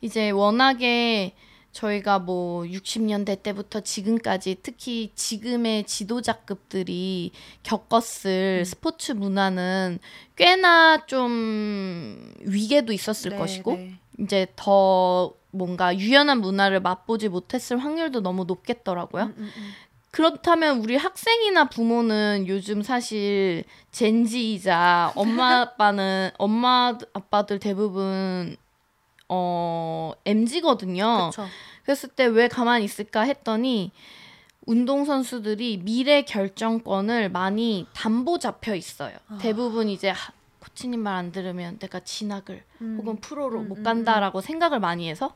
[0.02, 1.34] 이제 워낙에
[1.72, 7.32] 저희가 뭐 60년대 때부터 지금까지 특히 지금의 지도자급들이
[7.64, 8.66] 겪었을 음.
[8.66, 10.00] 스포츠 문화는
[10.36, 13.94] 꽤나 좀 위계도 있었을 네, 것이고 네.
[14.20, 19.24] 이제 더 뭔가 유연한 문화를 맛보지 못했을 확률도 너무 높겠더라고요.
[19.24, 19.72] 음, 음, 음.
[20.12, 28.58] 그렇다면 우리 학생이나 부모는 요즘 사실 젠지이자 엄마 아빠는 엄마 아빠들 대부분
[29.34, 31.30] 어 MZ거든요.
[31.32, 31.48] 그쵸.
[31.86, 33.92] 그랬을 때 왜 가만히 있을까 했더니
[34.68, 39.18] 운동 선수들이 미래 결정권을 많이 담보 잡혀 있어요.
[39.30, 39.38] 아.
[39.42, 42.98] 대부분 이제 하- 코치님 말 안 들으면 내가 진학을 음.
[43.00, 45.34] 혹은 프로로 음, 못 음, 간다라고 생각을 많이 해서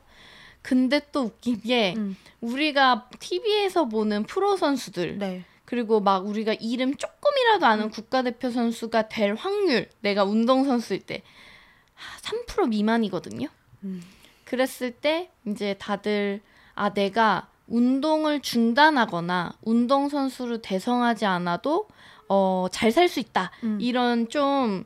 [0.62, 2.16] 근데 또 웃긴 게 음.
[2.40, 5.44] 우리가 TV에서 보는 프로 선수들 네.
[5.64, 7.90] 그리고 막 우리가 이름 조금이라도 아는 음.
[7.90, 11.22] 국가대표 선수가 될 확률 내가 운동 선수일 때
[12.22, 13.48] 3% 미만이거든요.
[13.84, 14.02] 음.
[14.44, 16.40] 그랬을 때 이제 다들
[16.74, 21.88] 아 내가 운동을 중단하거나 운동 선수로 대성하지 않아도
[22.28, 23.78] 어 잘 살 수 있다 음.
[23.80, 24.84] 이런 좀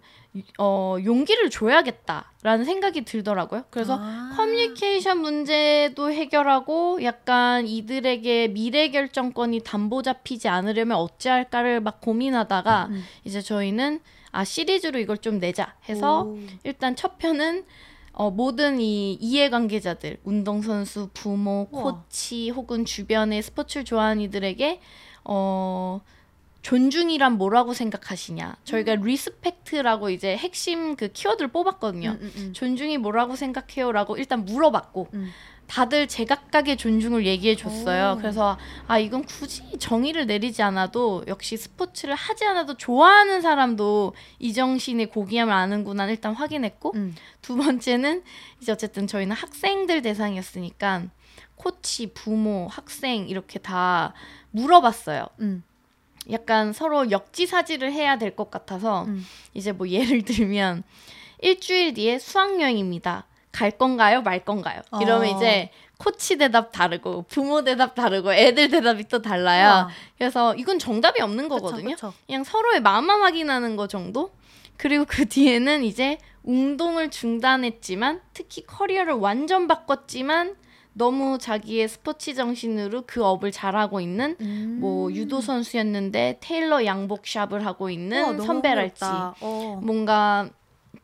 [0.58, 3.64] 어, 용기를 줘야겠다라는 생각이 들더라고요.
[3.70, 4.32] 그래서 아.
[4.36, 13.02] 커뮤니케이션 문제도 해결하고 약간 이들에게 미래 결정권이 담보 잡히지 않으려면 어찌할까를 막 고민하다가 음.
[13.24, 14.00] 이제 저희는
[14.30, 16.38] 아 시리즈로 이걸 좀 내자 해서 오.
[16.62, 17.64] 일단 첫 편은
[18.20, 21.82] 어, 모든 이 이해관계자들, 운동선수, 부모, 우와.
[21.84, 24.78] 코치 혹은 주변의 스포츠를 좋아하는 이들에게
[25.24, 26.02] 어,
[26.60, 28.56] 존중이란 뭐라고 생각하시냐.
[28.64, 32.10] 저희가 respect라고 이제 핵심 그 키워드를 뽑았거든요.
[32.10, 32.52] 음, 음, 음.
[32.52, 35.30] 존중이 뭐라고 생각해요라고 일단 물어봤고 음.
[35.70, 38.14] 다들 제각각의 존중을 얘기해 줬어요.
[38.14, 38.18] 오.
[38.18, 45.10] 그래서 아 이건 굳이 정의를 내리지 않아도 역시 스포츠를 하지 않아도 좋아하는 사람도 이 정신의
[45.10, 47.14] 고귀함을 아는구나 일단 확인했고 음.
[47.40, 48.24] 두 번째는
[48.60, 51.04] 이제 어쨌든 저희는 학생들 대상이었으니까
[51.54, 54.12] 코치, 부모, 학생 이렇게 다
[54.50, 55.28] 물어봤어요.
[55.40, 55.62] 음.
[56.32, 59.24] 약간 서로 역지사지를 해야 될 것 같아서 음.
[59.54, 60.82] 이제 뭐 예를 들면
[61.42, 63.24] 일주일 뒤에 수학여행입니다.
[63.52, 64.22] 갈 건가요?
[64.22, 64.80] 말 건가요?
[65.00, 65.36] 이러면 어.
[65.36, 69.66] 이제 코치 대답 다르고 부모 대답 다르고 애들 대답이 또 달라요.
[69.66, 69.88] 우와.
[70.16, 71.94] 그래서 이건 정답이 없는 그쵸, 거거든요.
[71.94, 72.12] 그쵸.
[72.26, 74.30] 그냥 서로의 마음만 확인하는 거 정도?
[74.76, 80.56] 그리고 그 뒤에는 이제 운동을 중단했지만 특히 커리어를 완전 바꿨지만
[80.92, 84.78] 너무 자기의 스포츠 정신으로 그 업을 잘하고 있는 음.
[84.80, 89.04] 뭐 유도 선수였는데 테일러 양복 샵을 하고 있는 우와, 선배랄지.
[89.04, 89.80] 어.
[89.82, 90.48] 뭔가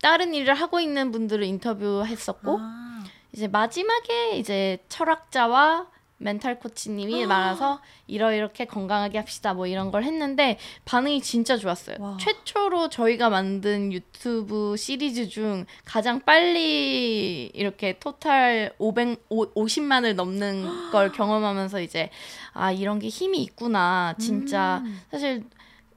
[0.03, 3.05] 다른 일을 하고 있는 분들을 인터뷰했었고 아.
[3.33, 5.87] 이제 마지막에 이제 철학자와
[6.19, 7.27] 멘탈 코치님이 아.
[7.27, 11.97] 말아서 이러 이렇게 건강하게 합시다 뭐 이런 걸 했는데 반응이 진짜 좋았어요.
[12.01, 12.17] 와.
[12.19, 21.13] 최초로 저희가 만든 유튜브 시리즈 중 가장 빨리 이렇게 토탈 500 오- 50만을 넘는 걸
[21.13, 22.09] 경험하면서 이제
[22.55, 25.01] 아 이런 게 힘이 있구나 진짜 음.
[25.11, 25.45] 사실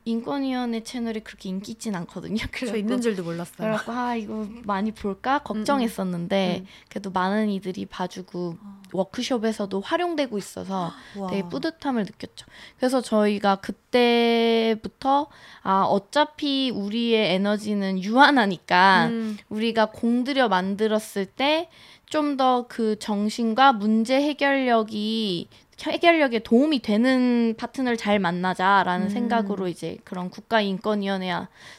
[0.10, 2.38] 인권위원회 채널이 그렇게 인기 있진 않거든요.
[2.38, 3.58] 저 그래갖고 있는 줄도 몰랐어요.
[3.58, 6.68] 그래갖고 아 이거 많이 볼까 걱정했었는데 음.
[6.90, 8.58] 그래도 많은 이들이 봐주고
[8.92, 11.30] 워크숍에서도 활용되고 있어서 우와.
[11.30, 12.46] 되게 뿌듯함을 느꼈죠.
[12.78, 15.28] 그래서 저희가 그때부터
[15.62, 19.38] 아 어차피 우리의 에너지는 유한하니까 음.
[19.50, 21.70] 우리가 공들여 만들었을 때
[22.10, 25.48] 좀 더 그 정신과 문제 해결력이
[25.82, 29.10] 해결력에 도움이 되는 파트너를 잘 만나자라는 음.
[29.10, 31.32] 생각으로 이제 그런 국가인권위원회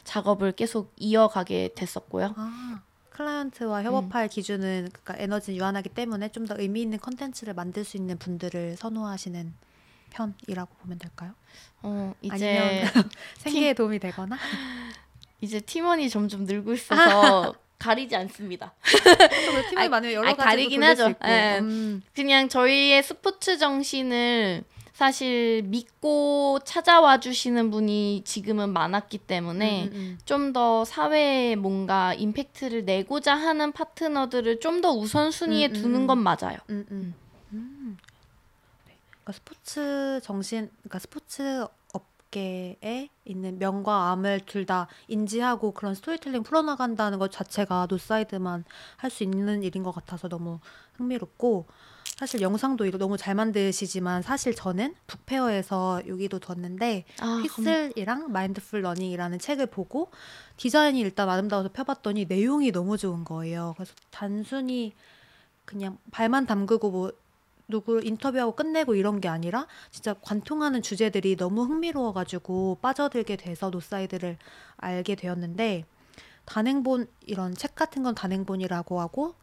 [0.03, 2.33] 작업을 계속 이어가게 됐었고요.
[2.35, 2.81] 아.
[3.11, 8.17] 클라이언트와 협업할 기준은 그러니까 에너지는 유한하기 때문에 좀 더 의미 있는 컨텐츠를 만들 수 있는
[8.17, 9.53] 분들을 선호하시는
[10.09, 11.33] 편이라고 보면 될까요?
[11.83, 14.37] 어, 이제 아니면 생계에 도움이 되거나
[15.39, 18.73] 이제 팀원이 점점 늘고 있어서 가리지 않습니다.
[18.83, 21.09] 또 팀이 많으면 여러 아이, 가지로 가리긴 하죠.
[21.09, 21.27] 있고.
[21.27, 21.57] 예.
[21.59, 24.63] 음, 그냥 저희의 스포츠 정신을
[24.93, 33.33] 사실 믿고 찾아와 주시는 분이 지금은 많았기 때문에 음, 음, 좀더 사회에 뭔가 임팩트를 내고자
[33.33, 36.07] 하는 파트너들을 좀 더 우선순위에 음, 음, 두는 음.
[36.07, 36.57] 건 맞아요.
[36.69, 37.15] 음, 음.
[37.53, 37.97] 음.
[38.87, 38.97] 네.
[39.09, 41.65] 그러니까 스포츠 정신, 그러니까 스포츠
[42.35, 48.63] 업계에 있는 명과 암을 둘 다 인지하고 그런 스토리텔링 풀어나간다는 것 자체가 노사이드만
[48.97, 50.59] 할 수 있는 일인 것 같아서 너무
[50.93, 51.65] 흥미롭고
[52.17, 59.39] 사실 영상도 너무 잘 만드시지만 사실 저는 book fair에서 여기도 뒀는데 아, 휘슬이랑 Mindful Running이라는
[59.39, 60.11] 책을 보고
[60.57, 63.73] 디자인이 일단 아름다워서 펴봤더니 내용이 너무 좋은 거예요.
[63.75, 64.93] 그래서 단순히
[65.65, 67.11] 그냥 발만 담그고 뭐
[67.71, 74.37] 누구 인터뷰하고 끝내고 이런 게 아니라 진짜 관통하는 주제들이 너무 흥미로워가지고 빠져들게 돼서 노사이드를
[74.77, 75.85] 알게 되었는데
[76.45, 79.33] 단행본 이런 책 같은 건 단행본이라고 하고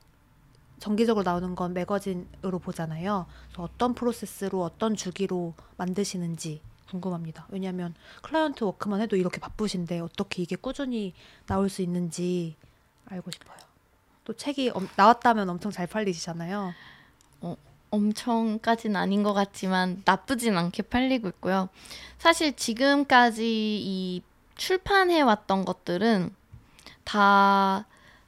[0.78, 3.26] 정기적으로 나오는 건 매거진으로 보잖아요.
[3.48, 6.60] 그래서 어떤 프로세스로 어떤 주기로 만드시는지
[6.90, 7.46] 궁금합니다.
[7.50, 11.14] 왜냐하면 client work만 해도 이렇게 바쁘신데 어떻게 이게 꾸준히
[11.46, 12.56] 나올 수 있는지
[13.06, 13.56] 알고 싶어요.
[14.24, 16.72] 또 책이 엄- 나왔다면 엄청 잘 팔리시잖아요.
[17.90, 21.68] 엄청까지는 아닌 것 같지만 나쁘진 않게 팔리고 있고요.
[22.18, 24.22] 사실 지금까지 이
[24.56, 26.34] 출판해 왔던 것들은
[27.04, 27.86] 다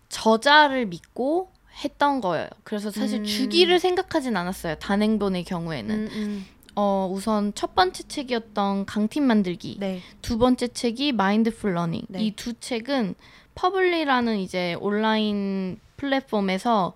[0.09, 1.51] 저자를 믿고
[1.85, 2.49] 했던 거예요.
[2.65, 3.25] 그래서 사실 음.
[3.25, 4.77] 주기를 생각하진 않았어요.
[4.77, 5.95] 단행본의 경우에는.
[5.95, 6.47] 음, 음.
[6.77, 9.77] 어, 우선 첫 번째 책이었던 강팀 만들기.
[9.81, 10.01] 네.
[10.23, 12.03] 두 번째 책이 Mindful Running.
[12.09, 12.23] 네.
[12.23, 13.15] 이두 책은
[13.55, 16.95] 퍼블리라는 이제 온라인 플랫폼에서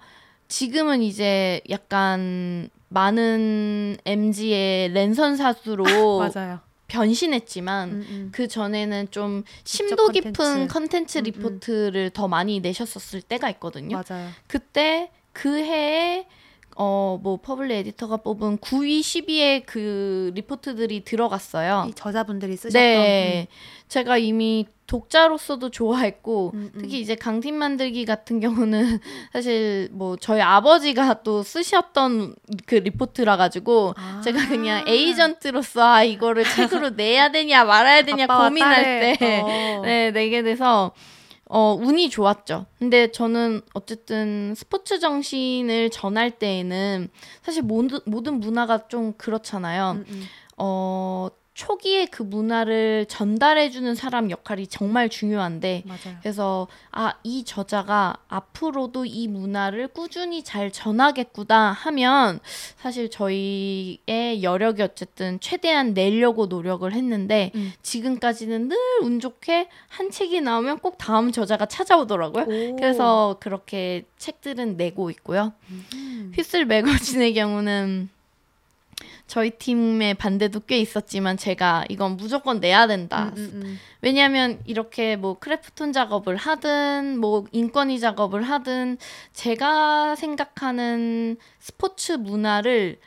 [0.54, 5.82] 지금은 이제 약간 많은 MZ의 랜선 사수로
[6.32, 6.60] 맞아요.
[6.86, 8.28] 변신했지만 음, 음.
[8.32, 11.18] 그 전에는 좀 심도 깊은 컨텐츠.
[11.18, 11.24] 음, 음.
[11.24, 14.00] 리포트를 더 많이 내셨었을 때가 있거든요.
[14.08, 14.28] 맞아요.
[14.46, 16.24] 그때 그 해에
[16.76, 21.86] 어뭐 퍼블리 에디터가 뽑은 9위, 10위의 그 리포트들이 들어갔어요.
[21.88, 23.48] 이 저자분들이 쓰셨던 네,
[23.88, 26.80] 제가 이미 독자로서도 좋아했고 음, 음.
[26.80, 28.98] 특히 이제 강팀 만들기 같은 경우는
[29.32, 32.34] 사실 뭐 저희 아버지가 또 쓰셨던
[32.66, 34.20] 그 리포트라 가지고 아.
[34.22, 38.82] 제가 그냥 에이전트로서 아 이거를 책으로 내야 되냐 말아야 되냐 고민할
[39.18, 39.82] 때 어.
[39.84, 40.92] 네, 내게 돼서
[41.46, 42.66] 어, 운이 좋았죠.
[42.78, 47.08] 근데 저는 어쨌든 스포츠 정신을 전할 때에는
[47.42, 49.92] 사실 모든, 모든 문화가 좀 그렇잖아요.
[49.92, 50.24] 음, 음.
[50.56, 56.18] 어, 초기에 그 문화를 전달해주는 사람 역할이 정말 중요한데 맞아요.
[56.20, 62.40] 그래서 아, 이 저자가 앞으로도 이 문화를 꾸준히 잘 전하겠구나 하면
[62.76, 67.72] 사실 저희의 여력이 어쨌든 최대한 내려고 노력을 했는데 음.
[67.82, 72.44] 지금까지는 늘 운 좋게 한 책이 나오면 꼭 다음 저자가 찾아오더라고요.
[72.44, 72.76] 오.
[72.76, 75.52] 그래서 그렇게 책들은 내고 있고요.
[75.94, 76.32] 음.
[76.34, 78.08] 휘슬 매거진의 경우는
[79.26, 83.32] 저희 팀의 반대도 꽤 있었지만 제가 이건 무조건 내야 된다.
[83.36, 83.78] 음, 음, 음.
[84.02, 88.98] 왜냐하면 이렇게 뭐 크래프톤 작업을 하든 뭐 인권위 작업을 하든
[89.32, 92.98] 제가 생각하는 스포츠 문화를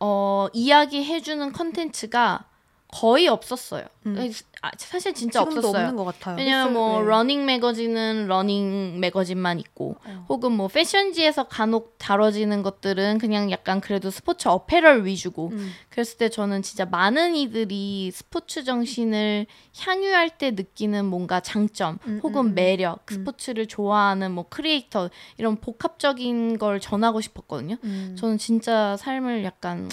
[0.00, 2.47] 어, 이야기해주는 컨텐츠가
[2.90, 3.84] 거의 없었어요.
[4.06, 4.32] 음.
[4.62, 5.68] 아, 사실 진짜 없었어요.
[5.68, 6.36] 없는 것 같아요.
[6.36, 7.08] 왜냐면 뭐 네.
[7.08, 10.26] 러닝 매거진은 러닝 매거진만 있고 어.
[10.28, 15.70] 혹은 뭐 패션지에서 간혹 다뤄지는 것들은 그냥 약간 그래도 sports apparel 위주고 음.
[15.90, 19.46] 그랬을 때 저는 진짜 많은 이들이 스포츠 정신을
[19.78, 22.54] 향유할 때 느끼는 뭔가 장점 음, 혹은 음, 음.
[22.54, 23.14] 매력 음.
[23.14, 27.76] 스포츠를 좋아하는 뭐 크리에이터 이런 복합적인 걸 전하고 싶었거든요.
[27.84, 28.16] 음.
[28.18, 29.88] 저는 진짜 삶을 약간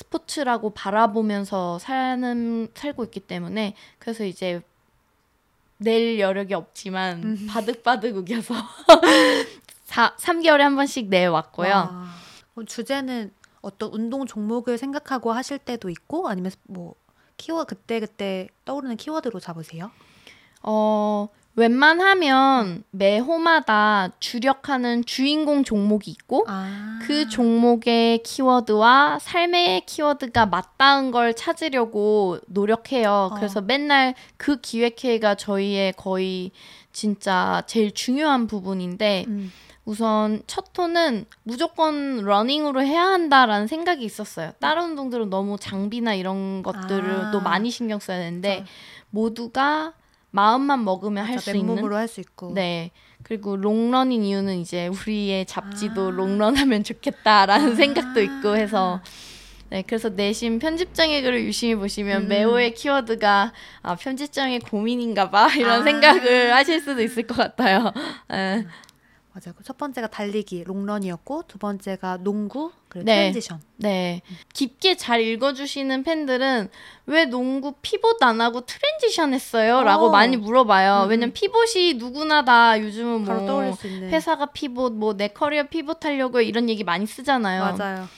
[0.00, 4.62] 스포츠라고 바라보면서 사는 살고 있기 때문에 그래서 이제
[5.76, 7.46] 낼 여력이 없지만 음.
[7.48, 8.54] 바득바득 우겨서
[9.84, 11.70] 4, 3개월에 한 번씩 내왔고요.
[11.70, 12.06] 와.
[12.54, 16.94] 그럼 주제는 어떤 운동 종목을 생각하고 하실 때도 있고 아니면 뭐
[17.36, 19.90] 키워 그때 그때 떠오르는 키워드로 잡으세요?
[20.62, 26.98] 어, 웬만하면 매 호마다 주력하는 주인공 종목이 있고 아.
[27.02, 33.30] 그 종목의 키워드와 삶의 키워드가 맞닿은 걸 찾으려고 노력해요.
[33.32, 33.34] 어.
[33.36, 36.52] 그래서 맨날 그 기획회가 저희의 거의
[36.92, 39.52] 진짜 제일 중요한 부분인데 음.
[39.84, 44.52] 우선 첫 호는 무조건 러닝으로 해야 한다라는 생각이 있었어요.
[44.60, 47.30] 다른 운동들은 너무 장비나 이런 것들을 아.
[47.32, 48.64] 또 많이 신경 써야 되는데 저-
[49.10, 49.94] 모두가
[50.30, 52.52] 마음만 먹으면 할 수 있는 맨몸으로 할 수 있고.
[52.54, 52.90] 네.
[53.22, 56.10] 그리고 롱런인 이유는 이제 우리의 잡지도 아.
[56.10, 57.74] 롱런하면 좋겠다라는 아.
[57.74, 59.00] 생각도 있고 해서
[59.68, 62.28] 네, 그래서 내심 편집장의 글을 유심히 보시면 음.
[62.28, 63.52] 매호의 키워드가
[63.82, 65.84] 아, 편집장의 고민인가 봐 이런 아.
[65.84, 67.92] 생각을 하실 수도 있을 것 같아요.
[68.28, 68.66] 네.
[69.32, 69.54] 맞아요.
[69.56, 73.30] 그첫 번째가 달리기 롱런이었고 두 번째가 농구 그리고 네.
[73.30, 73.60] transition.
[73.76, 74.22] 네.
[74.52, 76.68] 깊게 잘 읽어주시는 팬들은
[77.06, 79.84] 왜 농구 pivot 안 하고 transition 했어요?
[79.84, 80.10] 라고 어.
[80.10, 81.04] 많이 물어봐요.
[81.04, 81.10] 음.
[81.10, 83.76] 왜냐면 pivot이 누구나 다 요즘은 뭐.
[84.10, 87.76] 회사가 pivot, 뭐 내 커리어 pivot 하려고 이런 얘기 많이 쓰잖아요.
[87.76, 88.08] 맞아요.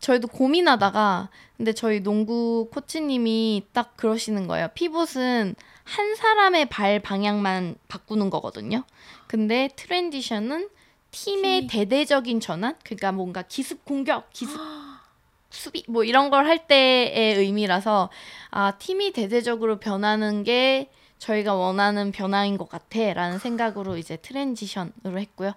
[0.00, 4.68] 저희도 고민하다가 근데 저희 농구 코치님이 딱 그러시는 거예요.
[4.74, 8.82] pivot은 한 사람의 발 방향만 바꾸는 거거든요.
[9.26, 10.68] 근데 transition은
[11.10, 11.66] 팀의 팀이.
[11.68, 14.58] 대대적인 전환, 그러니까 뭔가 기습 공격, 기습
[15.50, 18.10] 수비 뭐 이런 걸 할 때의 의미라서
[18.50, 25.52] 아 팀이 대대적으로 변하는 게 저희가 원하는 변화인 것 같아라는 생각으로 이제 transition으로 했고요.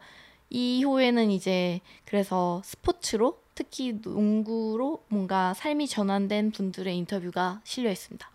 [0.52, 8.30] 이후에는 이제 그래서 스포츠로 특히 농구로 뭔가 삶이 전환된 분들의 인터뷰가 실려 있습니다.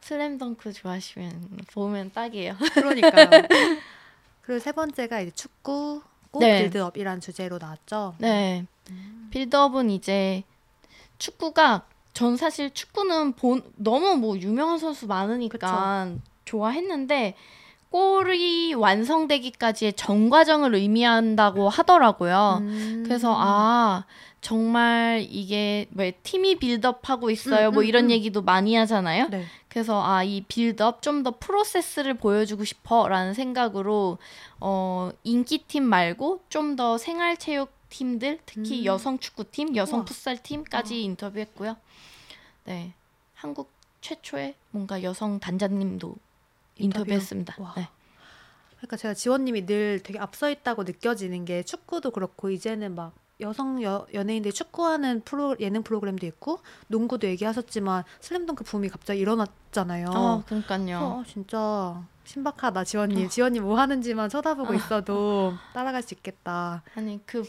[0.00, 2.56] 슬램덩크 좋아하시면 보면 딱이에요.
[2.74, 3.30] 그러니까요.
[4.48, 6.62] 그리고 세 번째가 이제 축구 꽃 네.
[6.62, 8.14] build-up이란 주제로 나왔죠.
[8.16, 8.64] 네.
[9.30, 10.42] build-up은 이제
[11.18, 11.82] 축구가
[12.14, 16.14] 전 사실 축구는 본 너무 뭐 유명한 선수 많으니까
[16.46, 17.34] 좋아했는데
[17.90, 22.58] 골이 완성되기까지의 전 과정을 의미한다고 하더라고요.
[22.62, 23.02] 음.
[23.04, 24.06] 그래서 아
[24.40, 27.68] 정말 이게 왜 팀이 build-up하고 있어요.
[27.68, 28.10] 음, 뭐 음, 이런 음.
[28.12, 29.28] 얘기도 많이 하잖아요.
[29.28, 29.44] 네.
[29.68, 34.18] 그래서 아 이 빌드업 좀 더 프로세스를 보여주고 싶어라는 생각으로
[34.60, 38.84] 어 인기팀 말고 좀 더 생활체육 팀들 특히 음.
[38.84, 40.04] 여성 축구팀, 여성 우와.
[40.04, 40.98] 풋살 팀까지 어.
[40.98, 41.76] 인터뷰했고요.
[42.64, 42.92] 네,
[43.34, 46.08] 한국 최초의 뭔가 여성 단장님도
[46.76, 47.00] 인터뷰.
[47.02, 47.56] 인터뷰했습니다.
[47.58, 47.74] 와.
[47.76, 47.88] 네.
[48.76, 54.06] 그러니까 제가 지원님이 늘 되게 앞서 있다고 느껴지는 게 축구도 그렇고 이제는 막 여성 여,
[54.12, 56.58] 연예인들이 축구하는 프로 예능 프로그램도 있고
[56.88, 60.06] 농구도 얘기하셨지만 슬램덩크 붐이 갑자기 일어났잖아요.
[60.12, 60.98] 아, 그러니까요.
[60.98, 63.28] 어, 진짜 신박하다 지원님.
[63.28, 66.82] 지원님 뭐 하는지만 쳐다보고 있어도 따라갈 수 있겠다.
[66.94, 67.44] 아니 그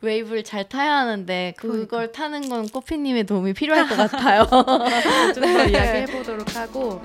[0.00, 2.12] 웨이브를 잘 타야 하는데 그걸 그러니까.
[2.12, 4.46] 타는 건 꼬피님의 도움이 필요할 것 같아요.
[5.32, 7.00] 좀 더 이야기해 보도록 하고